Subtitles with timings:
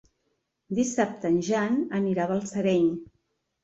[0.79, 2.93] Dissabte en Jan anirà a Balsareny.